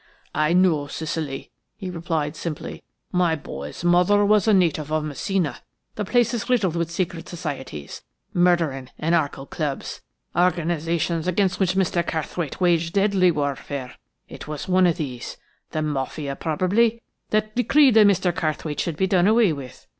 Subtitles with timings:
[0.33, 2.81] "I know Sicily," he replied simply.
[3.11, 5.61] "My boy's mother was a native of Messina.
[5.93, 8.01] The place is riddled with secret societies,
[8.33, 10.01] murdering, anarchical clubs:
[10.35, 12.03] organisations against which Mr.
[12.03, 13.93] Carrthwaite waged deadly warfare.
[14.27, 18.33] It is one of these–the Mafia, probably–that decreed that Mr.
[18.35, 19.85] Carrthwaite should be done away with.